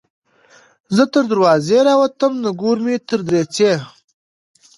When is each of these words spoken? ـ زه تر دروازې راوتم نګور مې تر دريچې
ـ 0.47 0.93
زه 0.95 1.03
تر 1.13 1.23
دروازې 1.31 1.77
راوتم 1.87 2.33
نګور 2.45 2.77
مې 2.85 2.95
تر 3.09 3.19
دريچې 3.27 3.73